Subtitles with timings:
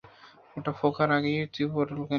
[0.57, 2.09] ওটা ফোকার আগেই তুই পটল কাটবি।